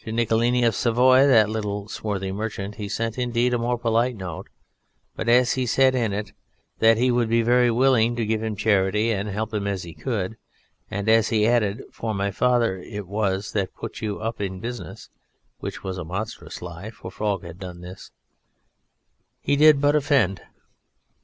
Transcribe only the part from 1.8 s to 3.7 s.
swarthy merchant, he sent indeed a